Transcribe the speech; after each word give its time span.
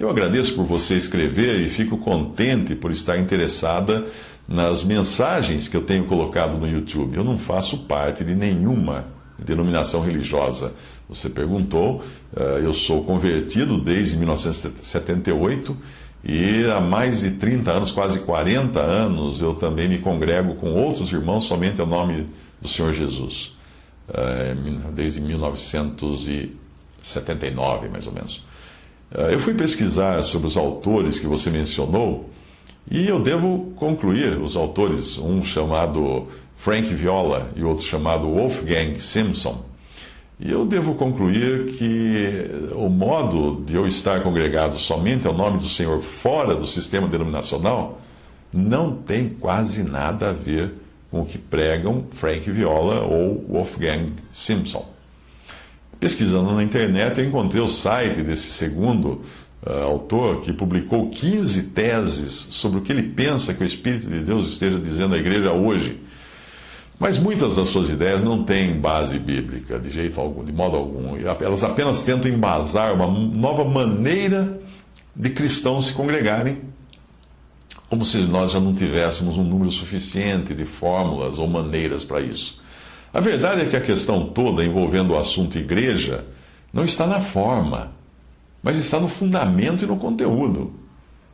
Eu 0.00 0.08
agradeço 0.08 0.54
por 0.54 0.64
você 0.64 0.94
escrever 0.94 1.60
e 1.60 1.68
fico 1.68 1.98
contente 1.98 2.74
por 2.74 2.90
estar 2.90 3.18
interessada 3.18 4.06
nas 4.48 4.82
mensagens 4.82 5.68
que 5.68 5.76
eu 5.76 5.82
tenho 5.82 6.06
colocado 6.06 6.56
no 6.56 6.66
YouTube. 6.66 7.18
Eu 7.18 7.22
não 7.22 7.36
faço 7.36 7.80
parte 7.80 8.24
de 8.24 8.34
nenhuma 8.34 9.04
denominação 9.38 10.00
religiosa. 10.00 10.72
Você 11.06 11.28
perguntou, 11.28 12.02
eh, 12.34 12.60
eu 12.62 12.72
sou 12.72 13.04
convertido 13.04 13.78
desde 13.78 14.16
1978 14.16 15.76
e 16.24 16.64
há 16.64 16.80
mais 16.80 17.20
de 17.20 17.32
30 17.32 17.70
anos, 17.70 17.90
quase 17.90 18.20
40 18.20 18.80
anos, 18.80 19.42
eu 19.42 19.52
também 19.52 19.86
me 19.86 19.98
congrego 19.98 20.54
com 20.54 20.72
outros 20.72 21.12
irmãos 21.12 21.44
somente 21.44 21.78
ao 21.78 21.86
nome 21.86 22.26
do 22.58 22.68
Senhor 22.68 22.94
Jesus, 22.94 23.54
eh, 24.08 24.56
desde 24.94 25.20
1979, 25.20 27.90
mais 27.90 28.06
ou 28.06 28.14
menos. 28.14 28.48
Eh, 29.12 29.34
eu 29.34 29.38
fui 29.40 29.54
pesquisar 29.54 30.22
sobre 30.22 30.46
os 30.46 30.56
autores 30.56 31.18
que 31.18 31.26
você 31.26 31.50
mencionou 31.50 32.30
e 32.90 33.06
eu 33.08 33.20
devo 33.20 33.72
concluir 33.76 34.38
os 34.40 34.56
autores, 34.56 35.18
um 35.18 35.42
chamado 35.44 36.28
Frank 36.56 36.92
Viola 36.94 37.50
e 37.56 37.62
outro 37.62 37.84
chamado 37.84 38.28
Wolfgang 38.28 39.00
Simpson. 39.00 39.64
E 40.38 40.50
eu 40.50 40.64
devo 40.64 40.94
concluir 40.94 41.66
que 41.76 42.72
o 42.74 42.88
modo 42.88 43.62
de 43.64 43.76
eu 43.76 43.86
estar 43.86 44.22
congregado 44.22 44.78
somente 44.78 45.26
ao 45.26 45.34
nome 45.34 45.58
do 45.58 45.68
Senhor 45.68 46.00
fora 46.00 46.54
do 46.54 46.66
sistema 46.66 47.06
denominacional 47.06 48.00
não 48.52 48.96
tem 48.96 49.28
quase 49.28 49.82
nada 49.82 50.30
a 50.30 50.32
ver 50.32 50.72
com 51.10 51.20
o 51.20 51.26
que 51.26 51.36
pregam 51.36 52.06
Frank 52.14 52.50
Viola 52.50 53.02
ou 53.02 53.44
Wolfgang 53.48 54.12
Simpson. 54.30 54.86
Pesquisando 56.00 56.54
na 56.54 56.62
internet, 56.62 57.20
eu 57.20 57.26
encontrei 57.26 57.62
o 57.62 57.68
site 57.68 58.22
desse 58.22 58.50
segundo 58.52 59.20
uh, 59.66 59.70
autor 59.84 60.40
que 60.40 60.50
publicou 60.50 61.10
15 61.10 61.64
teses 61.64 62.32
sobre 62.50 62.78
o 62.78 62.82
que 62.82 62.90
ele 62.90 63.02
pensa 63.02 63.52
que 63.52 63.62
o 63.62 63.66
Espírito 63.66 64.08
de 64.08 64.20
Deus 64.20 64.48
esteja 64.48 64.78
dizendo 64.78 65.14
à 65.14 65.18
igreja 65.18 65.52
hoje. 65.52 66.00
Mas 66.98 67.18
muitas 67.18 67.56
das 67.56 67.68
suas 67.68 67.90
ideias 67.90 68.24
não 68.24 68.44
têm 68.44 68.80
base 68.80 69.18
bíblica, 69.18 69.78
de 69.78 69.90
jeito 69.90 70.18
algum, 70.18 70.42
de 70.42 70.52
modo 70.52 70.76
algum. 70.76 71.16
Elas 71.16 71.62
apenas 71.62 72.02
tentam 72.02 72.30
embasar 72.30 72.94
uma 72.94 73.06
nova 73.06 73.64
maneira 73.64 74.58
de 75.14 75.30
cristãos 75.30 75.86
se 75.86 75.92
congregarem, 75.92 76.58
como 77.88 78.04
se 78.04 78.18
nós 78.18 78.52
já 78.52 78.60
não 78.60 78.72
tivéssemos 78.72 79.36
um 79.36 79.44
número 79.44 79.70
suficiente 79.70 80.54
de 80.54 80.64
fórmulas 80.64 81.38
ou 81.38 81.46
maneiras 81.46 82.04
para 82.04 82.20
isso. 82.20 82.59
A 83.12 83.20
verdade 83.20 83.62
é 83.62 83.64
que 83.64 83.76
a 83.76 83.80
questão 83.80 84.28
toda 84.28 84.64
envolvendo 84.64 85.14
o 85.14 85.18
assunto 85.18 85.58
igreja 85.58 86.24
não 86.72 86.84
está 86.84 87.08
na 87.08 87.20
forma, 87.20 87.90
mas 88.62 88.78
está 88.78 89.00
no 89.00 89.08
fundamento 89.08 89.84
e 89.84 89.88
no 89.88 89.96
conteúdo. 89.96 90.72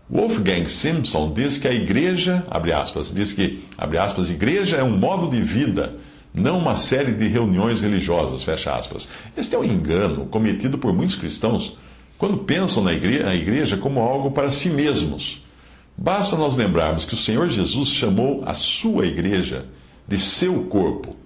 Wolfgang 0.08 0.64
Simpson 0.64 1.34
diz 1.34 1.58
que 1.58 1.68
a 1.68 1.72
igreja, 1.72 2.46
abre 2.50 2.72
aspas, 2.72 3.12
diz 3.12 3.32
que, 3.32 3.64
abre 3.76 3.98
aspas, 3.98 4.30
igreja 4.30 4.78
é 4.78 4.82
um 4.82 4.96
modo 4.96 5.28
de 5.28 5.42
vida, 5.42 5.96
não 6.32 6.58
uma 6.58 6.76
série 6.76 7.12
de 7.12 7.28
reuniões 7.28 7.82
religiosas, 7.82 8.42
fecha 8.42 8.72
aspas. 8.72 9.10
Este 9.36 9.54
é 9.54 9.58
um 9.58 9.64
engano 9.64 10.26
cometido 10.26 10.78
por 10.78 10.94
muitos 10.94 11.16
cristãos 11.16 11.76
quando 12.16 12.38
pensam 12.38 12.82
na 12.82 12.92
igreja, 12.92 13.34
igreja 13.34 13.76
como 13.76 14.00
algo 14.00 14.30
para 14.30 14.48
si 14.48 14.70
mesmos. 14.70 15.44
Basta 15.94 16.36
nós 16.36 16.56
lembrarmos 16.56 17.04
que 17.04 17.12
o 17.12 17.18
Senhor 17.18 17.50
Jesus 17.50 17.90
chamou 17.90 18.42
a 18.46 18.54
sua 18.54 19.06
igreja 19.06 19.66
de 20.08 20.16
seu 20.16 20.64
corpo 20.64 21.25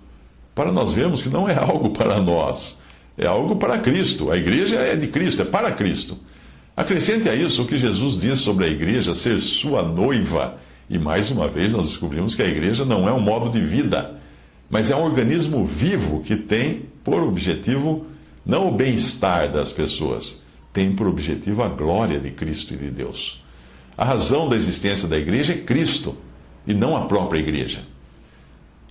para 0.55 0.73
nós 0.73 0.93
vermos 0.93 1.23
que 1.23 1.29
não 1.29 1.49
é 1.49 1.57
algo 1.59 1.91
para 1.91 2.21
nós, 2.21 2.79
é 3.17 3.27
algo 3.27 3.57
para 3.57 3.79
Cristo. 3.79 4.31
A 4.31 4.37
igreja 4.37 4.77
é 4.77 4.97
de 4.97 5.09
Cristo, 5.09 5.43
é 5.43 5.45
para 5.45 5.73
Cristo. 5.73 6.19
Acrescente 6.77 7.29
a 7.29 7.35
isso 7.35 7.63
o 7.63 7.67
que 7.67 7.77
Jesus 7.77 8.19
diz 8.19 8.41
sobre 8.41 8.65
a 8.65 8.69
igreja 8.69 9.15
ser 9.15 9.41
sua 9.41 9.83
noiva. 9.83 10.57
E 10.89 10.99
mais 10.99 11.31
uma 11.31 11.47
vez 11.47 11.73
nós 11.73 11.89
descobrimos 11.89 12.35
que 12.35 12.43
a 12.43 12.49
igreja 12.49 12.85
não 12.85 13.09
é 13.09 13.13
um 13.13 13.21
modo 13.21 13.51
de 13.51 13.65
vida, 13.65 14.19
mas 14.69 14.91
é 14.91 14.97
um 14.97 15.03
organismo 15.03 15.65
vivo 15.65 16.21
que 16.21 16.37
tem 16.37 16.87
por 17.05 17.23
objetivo 17.23 18.07
não 18.45 18.69
o 18.69 18.73
bem-estar 18.73 19.53
das 19.53 19.71
pessoas, 19.71 20.43
tem 20.73 20.95
por 20.95 21.07
objetivo 21.07 21.63
a 21.63 21.69
glória 21.69 22.19
de 22.19 22.31
Cristo 22.31 22.75
e 22.75 22.77
de 22.77 22.91
Deus. 22.91 23.45
A 23.97 24.05
razão 24.05 24.49
da 24.49 24.57
existência 24.57 25.07
da 25.07 25.19
igreja 25.19 25.53
é 25.53 25.59
Cristo 25.59 26.17
e 26.67 26.73
não 26.73 26.97
a 26.97 27.07
própria 27.07 27.39
igreja. 27.39 27.81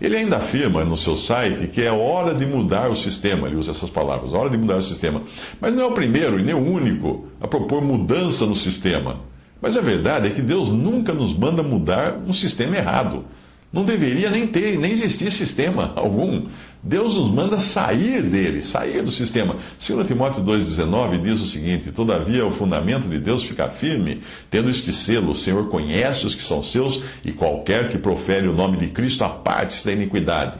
Ele 0.01 0.15
ainda 0.15 0.37
afirma 0.37 0.85
no 0.85 0.95
seu 0.95 1.15
site 1.15 1.67
que 1.67 1.81
é 1.81 1.91
hora 1.91 2.33
de 2.33 2.45
mudar 2.45 2.89
o 2.89 2.95
sistema, 2.95 3.47
ele 3.47 3.57
usa 3.57 3.71
essas 3.71 3.89
palavras, 3.89 4.33
hora 4.33 4.49
de 4.49 4.57
mudar 4.57 4.77
o 4.77 4.81
sistema. 4.81 5.23
Mas 5.59 5.73
não 5.73 5.83
é 5.83 5.85
o 5.85 5.91
primeiro 5.91 6.39
e 6.39 6.43
nem 6.43 6.55
o 6.55 6.71
único 6.71 7.27
a 7.41 7.47
propor 7.47 7.81
mudança 7.81 8.45
no 8.45 8.55
sistema. 8.55 9.17
Mas 9.61 9.75
a 9.75 9.81
verdade 9.81 10.27
é 10.27 10.31
que 10.31 10.41
Deus 10.41 10.69
nunca 10.69 11.13
nos 11.13 11.37
manda 11.37 11.61
mudar 11.61 12.17
um 12.25 12.31
sistema 12.31 12.77
errado. 12.77 13.25
Não 13.71 13.85
deveria 13.85 14.31
nem 14.31 14.47
ter, 14.47 14.79
nem 14.79 14.91
existir 14.91 15.31
sistema 15.31 15.93
algum. 15.95 16.47
Deus 16.81 17.13
nos 17.13 17.31
manda 17.31 17.57
sair 17.57 18.23
dele, 18.23 18.61
sair 18.61 19.03
do 19.03 19.11
sistema. 19.11 19.57
2 19.85 20.07
Timóteo 20.07 20.43
2,19 20.43 21.21
diz 21.21 21.39
o 21.39 21.45
seguinte: 21.45 21.91
Todavia 21.91 22.45
o 22.47 22.51
fundamento 22.51 23.07
de 23.07 23.19
Deus 23.19 23.43
fica 23.43 23.69
firme, 23.69 24.21
tendo 24.49 24.71
este 24.71 24.91
selo: 24.91 25.31
o 25.31 25.35
Senhor 25.35 25.69
conhece 25.69 26.25
os 26.25 26.33
que 26.33 26.43
são 26.43 26.63
seus, 26.63 27.03
e 27.23 27.31
qualquer 27.31 27.89
que 27.89 27.97
profere 27.99 28.47
o 28.47 28.53
nome 28.53 28.77
de 28.77 28.87
Cristo 28.87 29.23
aparte-se 29.23 29.85
da 29.85 29.91
iniquidade. 29.91 30.57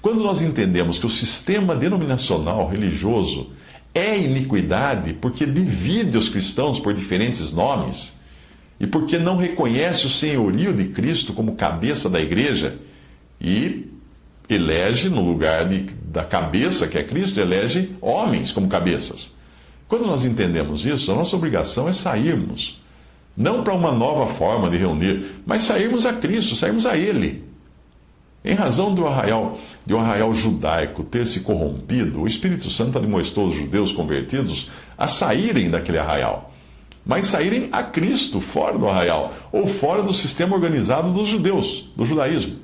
Quando 0.00 0.22
nós 0.22 0.40
entendemos 0.40 0.98
que 0.98 1.06
o 1.06 1.10
sistema 1.10 1.76
denominacional 1.76 2.66
religioso 2.68 3.50
é 3.94 4.16
iniquidade 4.18 5.12
porque 5.14 5.44
divide 5.44 6.16
os 6.16 6.30
cristãos 6.30 6.80
por 6.80 6.94
diferentes 6.94 7.52
nomes, 7.52 8.18
e 8.82 8.86
porque 8.86 9.16
não 9.16 9.36
reconhece 9.36 10.06
o 10.06 10.10
senhorio 10.10 10.74
de 10.74 10.86
Cristo 10.86 11.32
como 11.32 11.54
cabeça 11.54 12.10
da 12.10 12.20
igreja 12.20 12.80
e 13.40 13.86
elege, 14.48 15.08
no 15.08 15.24
lugar 15.24 15.68
de, 15.68 15.82
da 16.04 16.24
cabeça 16.24 16.88
que 16.88 16.98
é 16.98 17.04
Cristo, 17.04 17.38
elege 17.38 17.92
homens 18.00 18.50
como 18.50 18.66
cabeças. 18.66 19.36
Quando 19.86 20.04
nós 20.04 20.24
entendemos 20.24 20.84
isso, 20.84 21.12
a 21.12 21.14
nossa 21.14 21.36
obrigação 21.36 21.86
é 21.86 21.92
sairmos. 21.92 22.82
Não 23.36 23.62
para 23.62 23.72
uma 23.72 23.92
nova 23.92 24.26
forma 24.26 24.68
de 24.68 24.78
reunir, 24.78 25.26
mas 25.46 25.62
sairmos 25.62 26.04
a 26.04 26.14
Cristo, 26.14 26.56
sairmos 26.56 26.84
a 26.84 26.96
Ele. 26.96 27.44
Em 28.44 28.54
razão 28.54 28.92
do 28.92 29.06
arraial, 29.06 29.60
de 29.86 29.94
um 29.94 30.00
arraial 30.00 30.34
judaico 30.34 31.04
ter 31.04 31.24
se 31.24 31.42
corrompido, 31.42 32.22
o 32.22 32.26
Espírito 32.26 32.68
Santo 32.68 32.98
admoestou 32.98 33.46
os 33.46 33.54
judeus 33.54 33.92
convertidos 33.92 34.68
a 34.98 35.06
saírem 35.06 35.70
daquele 35.70 35.98
arraial 35.98 36.51
mas 37.04 37.26
saírem 37.26 37.68
a 37.72 37.82
Cristo 37.82 38.40
fora 38.40 38.78
do 38.78 38.88
arraial, 38.88 39.34
ou 39.50 39.66
fora 39.66 40.02
do 40.02 40.12
sistema 40.12 40.54
organizado 40.54 41.12
dos 41.12 41.28
judeus, 41.28 41.90
do 41.96 42.04
judaísmo. 42.04 42.56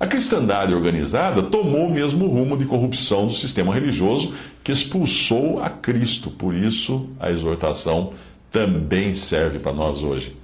A 0.00 0.06
cristandade 0.06 0.72
organizada 0.72 1.42
tomou 1.42 1.86
o 1.86 1.92
mesmo 1.92 2.28
rumo 2.28 2.56
de 2.56 2.64
corrupção 2.64 3.26
do 3.26 3.32
sistema 3.32 3.74
religioso 3.74 4.32
que 4.62 4.70
expulsou 4.70 5.60
a 5.60 5.68
Cristo. 5.70 6.30
Por 6.30 6.54
isso, 6.54 7.08
a 7.18 7.30
exortação 7.30 8.12
também 8.52 9.14
serve 9.14 9.58
para 9.58 9.72
nós 9.72 10.02
hoje. 10.02 10.36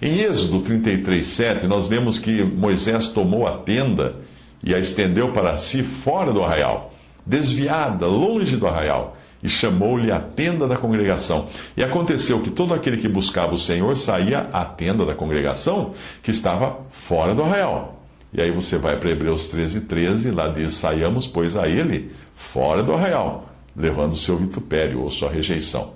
Em 0.00 0.20
Êxodo 0.20 0.60
33:7, 0.60 1.66
nós 1.66 1.88
vemos 1.88 2.18
que 2.20 2.44
Moisés 2.44 3.08
tomou 3.08 3.46
a 3.46 3.58
tenda 3.58 4.16
e 4.62 4.72
a 4.72 4.78
estendeu 4.78 5.32
para 5.32 5.56
si 5.56 5.82
fora 5.82 6.32
do 6.32 6.44
arraial, 6.44 6.94
desviada, 7.26 8.06
longe 8.06 8.56
do 8.56 8.68
arraial 8.68 9.16
e 9.42 9.48
chamou-lhe 9.48 10.12
a 10.12 10.20
tenda 10.20 10.68
da 10.68 10.76
congregação. 10.76 11.48
E 11.76 11.82
aconteceu 11.82 12.40
que 12.40 12.50
todo 12.50 12.72
aquele 12.72 12.96
que 12.96 13.08
buscava 13.08 13.52
o 13.52 13.58
Senhor 13.58 13.96
saía 13.96 14.48
à 14.52 14.64
tenda 14.64 15.04
da 15.04 15.14
congregação, 15.14 15.94
que 16.22 16.30
estava 16.30 16.80
fora 16.92 17.34
do 17.34 17.42
arraial. 17.42 18.02
E 18.32 18.40
aí 18.40 18.50
você 18.50 18.78
vai 18.78 18.98
para 18.98 19.10
Hebreus 19.10 19.48
13, 19.48 19.82
13, 19.82 20.30
lá 20.30 20.48
diz: 20.48 20.74
Saiamos, 20.74 21.26
pois, 21.26 21.56
a 21.56 21.68
ele 21.68 22.12
fora 22.34 22.82
do 22.82 22.92
arraial, 22.92 23.46
levando 23.76 24.12
o 24.12 24.16
seu 24.16 24.38
vitupério 24.38 25.02
ou 25.02 25.10
sua 25.10 25.30
rejeição. 25.30 25.94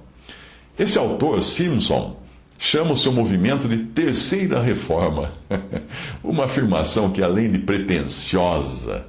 Esse 0.79 0.99
autor, 0.99 1.41
Simpson, 1.43 2.17
chama 2.59 2.93
o 2.93 2.97
seu 2.97 3.13
movimento 3.13 3.67
de 3.69 3.79
Terceira 3.79 4.61
Reforma, 4.61 5.33
uma 6.23 6.45
afirmação 6.45 7.11
que, 7.11 7.23
além 7.23 7.51
de 7.51 7.59
pretensiosa, 7.61 9.07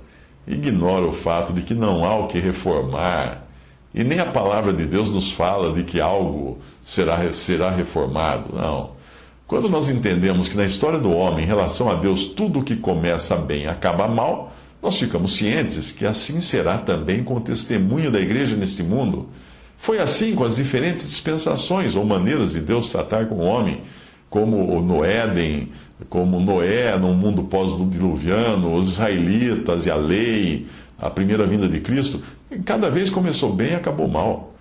ignora 0.48 1.06
o 1.06 1.12
fato 1.12 1.52
de 1.52 1.62
que 1.62 1.74
não 1.74 2.06
há 2.06 2.16
o 2.16 2.28
que 2.28 2.40
reformar 2.40 3.47
e 3.98 4.04
nem 4.04 4.20
a 4.20 4.28
palavra 4.28 4.72
de 4.72 4.86
Deus 4.86 5.10
nos 5.10 5.32
fala 5.32 5.74
de 5.74 5.84
que 5.84 6.00
algo 6.00 6.60
será, 6.84 7.34
será 7.34 7.72
reformado. 7.72 8.56
Não. 8.56 8.92
Quando 9.48 9.68
nós 9.68 9.90
entendemos 9.90 10.48
que 10.48 10.56
na 10.56 10.66
história 10.66 11.00
do 11.00 11.12
homem, 11.12 11.44
em 11.44 11.48
relação 11.48 11.90
a 11.90 11.96
Deus, 11.96 12.28
tudo 12.28 12.60
o 12.60 12.64
que 12.64 12.76
começa 12.76 13.36
bem 13.36 13.66
acaba 13.66 14.08
mal, 14.08 14.54
nós 14.84 15.00
ficamos 15.00 15.36
cientes 15.36 15.92
que 15.92 16.06
assim 16.06 16.40
será 16.40 16.78
também 16.78 17.24
com 17.24 17.38
o 17.38 17.42
testemunho 17.42 18.12
da 18.12 18.20
igreja 18.20 18.56
neste 18.56 18.84
mundo. 18.84 19.30
Foi 19.80 19.98
assim 19.98 20.36
com 20.36 20.44
as 20.44 20.58
diferentes 20.58 21.10
dispensações 21.10 21.96
ou 21.96 22.06
maneiras 22.06 22.52
de 22.52 22.60
Deus 22.60 22.92
tratar 22.92 23.26
com 23.26 23.38
o 23.38 23.46
homem, 23.46 23.82
como 24.30 24.82
no 24.82 25.04
Éden, 25.04 25.70
como 26.10 26.40
Noé 26.40 26.98
no 26.98 27.14
mundo 27.14 27.44
pós-diluviano, 27.44 28.76
os 28.76 28.90
israelitas 28.90 29.86
e 29.86 29.92
a 29.92 29.96
lei, 29.96 30.68
a 30.98 31.10
primeira 31.10 31.46
vinda 31.46 31.68
de 31.68 31.80
Cristo. 31.80 32.22
Cada 32.66 32.90
vez 32.90 33.10
começou 33.10 33.54
bem 33.54 33.72
e 33.72 33.76
acabou 33.76 34.08
mal. 34.08 34.54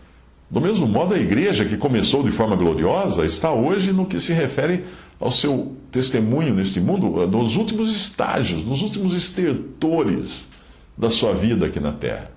Do 0.48 0.60
mesmo 0.60 0.86
modo, 0.86 1.14
a 1.14 1.18
igreja 1.18 1.64
que 1.64 1.76
começou 1.76 2.22
de 2.22 2.30
forma 2.30 2.54
gloriosa 2.54 3.24
está 3.24 3.52
hoje 3.52 3.92
no 3.92 4.06
que 4.06 4.20
se 4.20 4.32
refere 4.32 4.84
ao 5.18 5.30
seu 5.30 5.76
testemunho 5.90 6.54
neste 6.54 6.80
mundo, 6.80 7.26
nos 7.26 7.56
últimos 7.56 7.90
estágios, 7.90 8.64
nos 8.64 8.80
últimos 8.82 9.14
estertores 9.14 10.48
da 10.96 11.10
sua 11.10 11.34
vida 11.34 11.66
aqui 11.66 11.80
na 11.80 11.92
terra. 11.92 12.30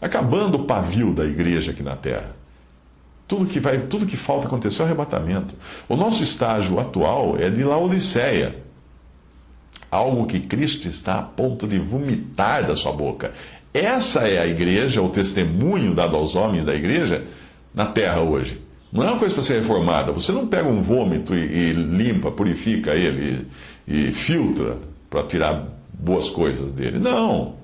Acabando 0.00 0.56
o 0.56 0.64
pavio 0.64 1.14
da 1.14 1.24
igreja 1.24 1.70
aqui 1.70 1.82
na 1.82 1.96
terra. 1.96 2.34
Tudo 3.26 3.46
que, 3.46 3.58
vai, 3.58 3.78
tudo 3.78 4.06
que 4.06 4.16
falta 4.16 4.46
acontecer 4.46 4.80
é 4.80 4.82
o 4.82 4.86
arrebatamento. 4.86 5.54
O 5.88 5.96
nosso 5.96 6.22
estágio 6.22 6.78
atual 6.78 7.36
é 7.38 7.48
de 7.48 7.64
Laodiceia. 7.64 8.56
Algo 9.90 10.26
que 10.26 10.40
Cristo 10.40 10.88
está 10.88 11.18
a 11.18 11.22
ponto 11.22 11.66
de 11.66 11.78
vomitar 11.78 12.66
da 12.66 12.76
sua 12.76 12.92
boca. 12.92 13.32
Essa 13.72 14.28
é 14.28 14.38
a 14.38 14.46
igreja, 14.46 15.00
o 15.00 15.08
testemunho 15.08 15.94
dado 15.94 16.16
aos 16.16 16.34
homens 16.34 16.64
da 16.64 16.74
igreja 16.74 17.24
na 17.74 17.86
terra 17.86 18.20
hoje. 18.20 18.60
Não 18.92 19.02
é 19.02 19.10
uma 19.10 19.18
coisa 19.18 19.34
para 19.34 19.42
ser 19.42 19.60
reformada. 19.60 20.12
Você 20.12 20.30
não 20.30 20.46
pega 20.46 20.68
um 20.68 20.82
vômito 20.82 21.34
e, 21.34 21.40
e 21.40 21.72
limpa, 21.72 22.30
purifica 22.30 22.92
ele 22.94 23.46
e, 23.88 24.08
e 24.08 24.12
filtra 24.12 24.78
para 25.10 25.24
tirar 25.24 25.66
boas 25.92 26.28
coisas 26.28 26.72
dele. 26.72 26.98
Não. 26.98 27.56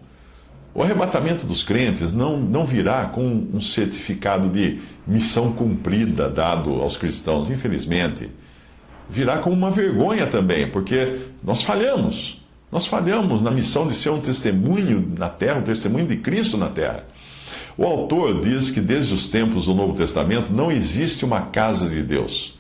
O 0.73 0.83
arrebatamento 0.83 1.45
dos 1.45 1.65
crentes 1.65 2.13
não, 2.13 2.39
não 2.39 2.65
virá 2.65 3.07
com 3.07 3.27
um 3.53 3.59
certificado 3.59 4.49
de 4.49 4.79
missão 5.07 5.53
cumprida 5.53 6.29
dado 6.29 6.81
aos 6.81 6.97
cristãos, 6.97 7.51
infelizmente. 7.51 8.31
Virá 9.09 9.39
com 9.39 9.51
uma 9.51 9.71
vergonha 9.71 10.27
também, 10.29 10.71
porque 10.71 11.23
nós 11.43 11.63
falhamos. 11.63 12.41
Nós 12.71 12.87
falhamos 12.87 13.43
na 13.43 13.51
missão 13.51 13.89
de 13.89 13.95
ser 13.95 14.11
um 14.11 14.21
testemunho 14.21 15.13
na 15.19 15.29
terra, 15.29 15.59
um 15.59 15.65
testemunho 15.65 16.07
de 16.07 16.17
Cristo 16.19 16.57
na 16.57 16.69
terra. 16.69 17.05
O 17.77 17.85
autor 17.85 18.41
diz 18.41 18.71
que 18.71 18.81
desde 18.81 19.13
os 19.13 19.27
tempos 19.27 19.67
do 19.67 19.75
Novo 19.75 19.97
Testamento 19.97 20.53
não 20.53 20.71
existe 20.71 21.25
uma 21.25 21.43
casa 21.47 21.89
de 21.89 22.01
Deus. 22.01 22.57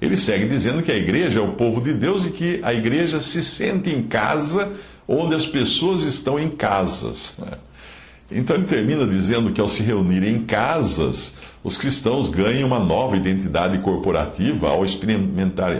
Ele 0.00 0.16
segue 0.16 0.46
dizendo 0.46 0.82
que 0.82 0.92
a 0.92 0.96
igreja 0.96 1.40
é 1.40 1.42
o 1.42 1.52
povo 1.52 1.82
de 1.82 1.92
Deus 1.92 2.24
e 2.24 2.30
que 2.30 2.60
a 2.62 2.72
igreja 2.72 3.20
se 3.20 3.42
sente 3.42 3.90
em 3.90 4.02
casa 4.02 4.72
onde 5.08 5.34
as 5.34 5.46
pessoas 5.46 6.02
estão 6.02 6.38
em 6.38 6.48
casas. 6.48 7.34
Né? 7.38 7.58
Então 8.30 8.56
ele 8.56 8.66
termina 8.66 9.06
dizendo 9.06 9.52
que 9.52 9.60
ao 9.60 9.68
se 9.68 9.82
reunirem 9.82 10.34
em 10.34 10.44
casas, 10.44 11.36
os 11.62 11.76
cristãos 11.76 12.28
ganham 12.28 12.66
uma 12.66 12.78
nova 12.78 13.16
identidade 13.16 13.78
corporativa 13.78 14.68
ao 14.68 14.84
experimentar, 14.84 15.72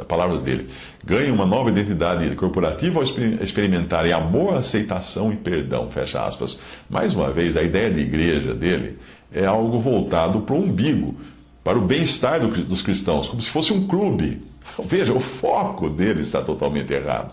a 0.00 0.04
palavras 0.04 0.42
dele, 0.42 0.68
ganham 1.04 1.34
uma 1.34 1.46
nova 1.46 1.70
identidade 1.70 2.28
corporativa 2.34 3.00
ao 3.00 3.04
experimentarem 3.40 4.12
amor, 4.12 4.54
aceitação 4.54 5.32
e 5.32 5.36
perdão, 5.36 5.90
fecha 5.90 6.24
aspas. 6.24 6.60
Mais 6.90 7.14
uma 7.14 7.32
vez, 7.32 7.56
a 7.56 7.62
ideia 7.62 7.90
de 7.90 8.00
igreja 8.00 8.52
dele 8.54 8.98
é 9.32 9.46
algo 9.46 9.80
voltado 9.80 10.40
para 10.40 10.54
o 10.54 10.62
umbigo, 10.62 11.14
para 11.62 11.78
o 11.78 11.82
bem-estar 11.82 12.40
dos 12.40 12.82
cristãos, 12.82 13.28
como 13.28 13.42
se 13.42 13.50
fosse 13.50 13.72
um 13.72 13.86
clube. 13.86 14.42
Veja, 14.84 15.12
o 15.12 15.20
foco 15.20 15.88
dele 15.88 16.22
está 16.22 16.42
totalmente 16.42 16.92
errado. 16.92 17.32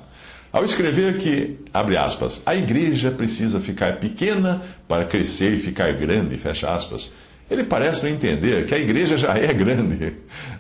Ao 0.54 0.64
escrever 0.64 1.18
que, 1.18 1.58
abre 1.74 1.98
aspas, 1.98 2.44
a 2.46 2.54
igreja 2.54 3.10
precisa 3.10 3.60
ficar 3.60 3.98
pequena 3.98 4.62
para 4.88 5.04
crescer 5.04 5.52
e 5.54 5.58
ficar 5.58 5.92
grande, 5.94 6.38
fecha 6.38 6.72
aspas, 6.72 7.12
ele 7.50 7.64
parece 7.64 8.06
não 8.06 8.14
entender 8.14 8.68
que 8.68 8.76
a 8.76 8.78
igreja 8.78 9.18
já 9.18 9.34
é 9.34 9.52
grande. 9.52 10.14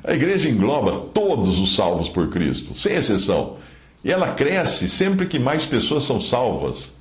A 0.03 0.15
igreja 0.15 0.49
engloba 0.49 1.09
todos 1.13 1.59
os 1.59 1.75
salvos 1.75 2.09
por 2.09 2.31
Cristo, 2.31 2.73
sem 2.73 2.95
exceção. 2.95 3.57
E 4.03 4.11
ela 4.11 4.33
cresce 4.33 4.89
sempre 4.89 5.27
que 5.27 5.37
mais 5.37 5.63
pessoas 5.63 6.05
são 6.05 6.19
salvas 6.19 6.91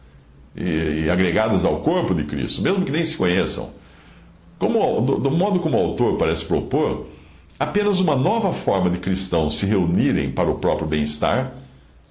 e, 0.55 1.05
e 1.07 1.11
agregadas 1.11 1.65
ao 1.65 1.81
corpo 1.81 2.15
de 2.15 2.25
Cristo, 2.25 2.61
mesmo 2.61 2.85
que 2.85 2.93
nem 2.93 3.05
se 3.05 3.17
conheçam. 3.17 3.71
Como, 4.59 5.01
do, 5.01 5.19
do 5.19 5.31
modo 5.31 5.61
como 5.61 5.79
o 5.79 5.81
autor 5.81 6.19
parece 6.19 6.45
propor, 6.45 7.07
apenas 7.59 7.99
uma 7.99 8.15
nova 8.15 8.53
forma 8.53 8.91
de 8.91 8.99
cristãos 8.99 9.59
se 9.59 9.65
reunirem 9.65 10.31
para 10.31 10.51
o 10.51 10.57
próprio 10.57 10.87
bem-estar 10.87 11.62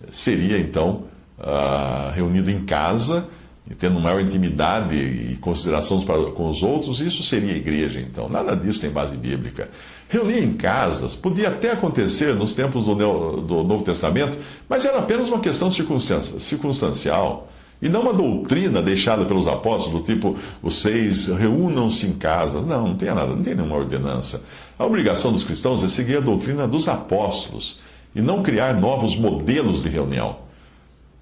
seria 0.09 0.57
então 0.57 1.03
uh, 1.39 2.11
reunido 2.13 2.49
em 2.49 2.65
casa 2.65 3.27
tendo 3.75 3.99
maior 3.99 4.21
intimidade 4.21 4.95
e 4.95 5.37
consideração 5.39 6.01
com 6.01 6.49
os 6.49 6.61
outros, 6.63 6.99
isso 6.99 7.23
seria 7.23 7.55
igreja, 7.55 7.99
então. 7.99 8.27
Nada 8.27 8.55
disso 8.55 8.81
tem 8.81 8.89
base 8.89 9.15
bíblica. 9.15 9.69
Reunir 10.09 10.43
em 10.43 10.53
casas 10.53 11.15
podia 11.15 11.49
até 11.49 11.71
acontecer 11.71 12.35
nos 12.35 12.53
tempos 12.53 12.85
do, 12.85 12.95
do 12.95 13.63
Novo 13.63 13.83
Testamento, 13.83 14.37
mas 14.67 14.85
era 14.85 14.99
apenas 14.99 15.29
uma 15.29 15.39
questão 15.39 15.69
circunstancial. 15.71 17.47
E 17.81 17.89
não 17.89 18.01
uma 18.01 18.13
doutrina 18.13 18.81
deixada 18.81 19.25
pelos 19.25 19.47
apóstolos, 19.47 20.01
do 20.01 20.05
tipo, 20.05 20.35
vocês 20.61 21.25
reúnam-se 21.27 22.05
em 22.05 22.13
casas. 22.13 22.63
Não, 22.63 22.89
não 22.89 22.95
tem 22.95 23.09
nada, 23.09 23.33
não 23.33 23.41
tem 23.41 23.55
nenhuma 23.55 23.75
ordenança. 23.75 24.43
A 24.77 24.85
obrigação 24.85 25.33
dos 25.33 25.43
cristãos 25.43 25.83
é 25.83 25.87
seguir 25.87 26.17
a 26.17 26.19
doutrina 26.19 26.67
dos 26.67 26.87
apóstolos 26.87 27.79
e 28.15 28.21
não 28.21 28.43
criar 28.43 28.73
novos 28.73 29.15
modelos 29.15 29.83
de 29.83 29.89
reunião. 29.89 30.39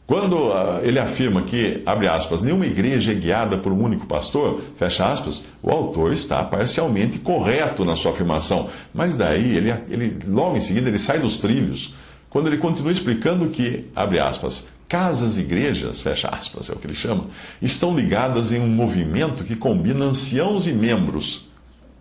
Quando 0.10 0.48
uh, 0.48 0.80
ele 0.82 0.98
afirma 0.98 1.44
que, 1.44 1.84
abre 1.86 2.08
aspas, 2.08 2.42
nenhuma 2.42 2.66
igreja 2.66 3.12
é 3.12 3.16
guiada 3.16 3.58
por 3.58 3.72
um 3.72 3.84
único 3.84 4.08
pastor, 4.08 4.60
fecha 4.76 5.06
aspas, 5.06 5.46
o 5.62 5.70
autor 5.70 6.12
está 6.12 6.44
parcialmente 6.44 7.20
correto 7.20 7.86
na 7.86 7.96
sua 7.96 8.12
afirmação. 8.12 8.70
Mas 8.92 9.16
daí, 9.16 9.56
ele, 9.56 9.70
ele, 9.88 10.18
logo 10.28 10.58
em 10.58 10.62
seguida, 10.62 10.90
ele 10.90 10.98
sai 10.98 11.20
dos 11.20 11.38
trilhos, 11.38 11.94
quando 12.28 12.48
ele 12.48 12.58
continua 12.58 12.92
explicando 12.92 13.50
que, 13.50 13.86
abre 13.96 14.20
aspas, 14.20 14.68
casas 14.88 15.38
igrejas, 15.38 16.02
fecha 16.02 16.28
aspas, 16.28 16.72
é 16.72 16.74
o 16.74 16.78
que 16.78 16.88
ele 16.88 16.96
chama, 16.96 17.26
estão 17.62 17.96
ligadas 17.96 18.52
em 18.52 18.60
um 18.60 18.68
movimento 18.68 19.44
que 19.44 19.56
combina 19.56 20.06
anciãos 20.06 20.66
e 20.66 20.74
membros. 20.74 21.48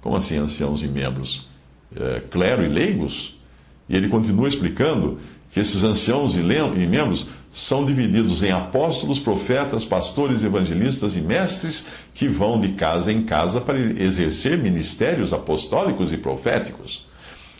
Como 0.00 0.16
assim 0.16 0.38
anciãos 0.38 0.82
e 0.82 0.88
membros? 0.88 1.46
É, 1.94 2.20
clero 2.30 2.64
e 2.64 2.68
leigos? 2.68 3.37
E 3.88 3.96
ele 3.96 4.08
continua 4.08 4.48
explicando 4.48 5.18
que 5.50 5.60
esses 5.60 5.82
anciãos 5.82 6.34
e, 6.34 6.40
membros 6.40 7.28
são 7.52 7.84
divididos 7.84 8.42
em 8.42 8.50
apóstolos, 8.50 9.18
profetas, 9.18 9.84
pastores, 9.84 10.44
evangelistas 10.44 11.16
e 11.16 11.20
mestres 11.20 11.86
que 12.12 12.28
vão 12.28 12.60
de 12.60 12.68
casa 12.68 13.12
em 13.12 13.22
casa 13.22 13.60
para 13.60 13.78
exercer 13.78 14.58
ministérios 14.58 15.32
apostólicos 15.32 16.12
e 16.12 16.18
proféticos. 16.18 17.06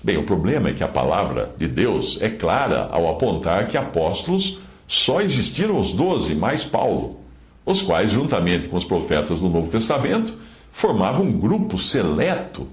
Bem, 0.05 0.17
o 0.17 0.25
problema 0.25 0.69
é 0.69 0.73
que 0.73 0.85
a 0.85 0.89
palavra 0.89 1.51
de 1.57 1.67
Deus 1.67 2.19
é 2.21 2.29
clara 2.29 2.89
ao 2.93 3.11
apontar 3.11 3.67
que 3.67 3.77
apóstolos 3.77 4.61
só 4.87 5.21
existiram 5.21 5.79
os 5.81 5.93
doze, 5.93 6.35
mais 6.35 6.65
Paulo, 6.65 7.21
os 7.67 7.83
quais, 7.83 8.13
juntamente 8.13 8.69
com 8.69 8.77
os 8.77 8.85
profetas 8.85 9.41
do 9.41 9.49
Novo 9.49 9.71
Testamento, 9.71 10.35
formavam 10.71 11.27
um 11.27 11.39
grupo 11.39 11.77
seleto 11.77 12.69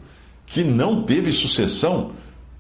que 0.46 0.64
não 0.64 1.04
teve 1.04 1.32
sucessão, 1.32 2.12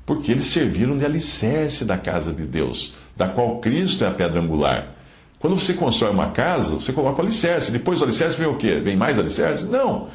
porque 0.05 0.31
eles 0.31 0.45
serviram 0.45 0.97
de 0.97 1.05
alicerce 1.05 1.83
da 1.83 1.97
casa 1.97 2.33
de 2.33 2.43
Deus 2.43 2.93
da 3.15 3.29
qual 3.29 3.59
Cristo 3.59 4.03
é 4.03 4.07
a 4.07 4.11
pedra 4.11 4.41
angular. 4.41 4.93
Quando 5.39 5.57
você 5.57 5.73
constrói 5.73 6.11
uma 6.11 6.31
casa, 6.31 6.75
você 6.75 6.91
coloca 6.91 7.19
o 7.19 7.21
alicerce. 7.21 7.71
Depois 7.71 7.99
do 7.99 8.05
alicerce 8.05 8.37
vem 8.37 8.47
o 8.47 8.57
quê? 8.57 8.79
Vem 8.79 8.95
mais 8.95 9.17
alicerce? 9.17 9.65
Não. 9.65 10.09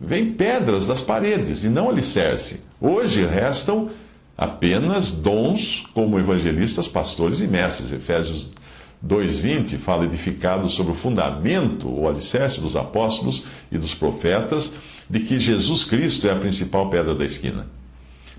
Vem 0.00 0.32
pedras 0.32 0.86
das 0.86 1.00
paredes 1.00 1.64
e 1.64 1.68
não 1.68 1.88
alicerce. 1.88 2.60
Hoje 2.80 3.24
restam 3.24 3.90
apenas 4.36 5.12
dons 5.12 5.86
como 5.94 6.18
evangelistas, 6.18 6.88
pastores 6.88 7.40
e 7.40 7.46
mestres. 7.46 7.92
Efésios 7.92 8.52
2,20 9.06 9.78
fala 9.78 10.04
edificados 10.04 10.74
sobre 10.74 10.92
o 10.92 10.96
fundamento, 10.96 11.88
o 11.88 12.08
alicerce 12.08 12.60
dos 12.60 12.74
apóstolos 12.74 13.44
e 13.70 13.78
dos 13.78 13.94
profetas, 13.94 14.76
de 15.08 15.20
que 15.20 15.38
Jesus 15.38 15.84
Cristo 15.84 16.26
é 16.26 16.32
a 16.32 16.36
principal 16.36 16.90
pedra 16.90 17.14
da 17.14 17.24
esquina. 17.24 17.66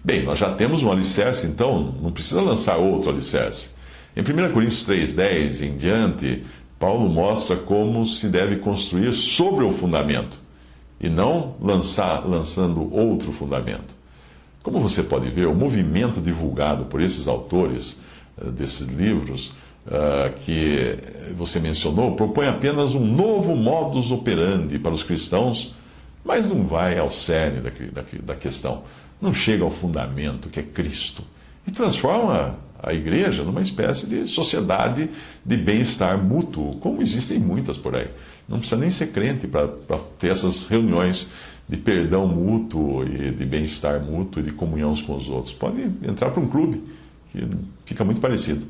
Bem, 0.05 0.21
nós 0.21 0.38
já 0.38 0.53
temos 0.53 0.83
um 0.83 0.91
alicerce, 0.91 1.47
então 1.47 1.95
não 2.00 2.12
precisa 2.12 2.39
lançar 2.39 2.77
outro 2.77 3.09
alicerce. 3.09 3.71
Em 4.15 4.21
1 4.21 4.53
Coríntios 4.53 4.88
3,10 4.88 5.63
em 5.63 5.75
diante, 5.75 6.43
Paulo 6.77 7.09
mostra 7.09 7.55
como 7.55 8.05
se 8.05 8.29
deve 8.29 8.57
construir 8.57 9.12
sobre 9.13 9.65
o 9.65 9.74
fundamento 9.74 10.38
e 11.01 11.09
não 11.09 11.55
lançar, 11.59 12.24
lançando 12.24 12.88
outro 12.93 13.31
fundamento. 13.31 13.95
Como 14.62 14.79
você 14.79 15.01
pode 15.01 15.27
ver, 15.31 15.47
o 15.47 15.55
movimento 15.55 16.21
divulgado 16.21 16.85
por 16.85 17.01
esses 17.01 17.27
autores 17.27 18.00
uh, 18.38 18.51
desses 18.51 18.88
livros 18.88 19.55
uh, 19.88 20.31
que 20.45 21.00
você 21.35 21.59
mencionou 21.59 22.15
propõe 22.15 22.45
apenas 22.45 22.93
um 22.93 23.03
novo 23.03 23.55
modus 23.55 24.12
operandi 24.12 24.77
para 24.77 24.93
os 24.93 25.01
cristãos, 25.01 25.74
mas 26.24 26.47
não 26.47 26.63
vai 26.63 26.95
ao 27.00 27.09
cerne 27.12 27.59
da 28.21 28.35
questão. 28.35 28.83
Não 29.22 29.34
chega 29.34 29.63
ao 29.63 29.72
fundamento 29.72 30.50
que 30.50 30.60
é 30.60 30.63
Cristo 30.63 31.24
e 31.67 31.72
transforma 31.72 32.57
a 32.81 32.93
igreja 32.93 33.43
numa 33.43 33.62
espécie 33.62 34.05
de 34.05 34.27
sociedade 34.27 35.10
de 35.43 35.57
bem-estar 35.57 36.22
mútuo, 36.24 36.77
como 36.79 37.01
existem 37.01 37.39
muitas 37.39 37.77
por 37.77 37.95
aí. 37.95 38.10
Não 38.48 38.60
precisa 38.60 38.79
nem 38.79 38.91
ser 38.91 39.07
crente 39.07 39.48
para 39.48 39.67
ter 40.19 40.31
essas 40.31 40.67
reuniões 40.67 41.31
de 41.67 41.77
perdão 41.77 42.27
mútuo 42.27 43.03
e 43.03 43.31
de 43.31 43.45
bem-estar 43.45 44.00
mútuo 44.00 44.41
e 44.41 44.43
de 44.43 44.51
comunhão 44.51 44.91
uns 44.91 45.01
com 45.01 45.15
os 45.15 45.27
outros. 45.27 45.53
Pode 45.53 45.81
entrar 46.03 46.29
para 46.29 46.41
um 46.41 46.48
clube, 46.48 46.84
que 47.31 47.48
fica 47.86 48.03
muito 48.03 48.22
parecido. 48.22 48.67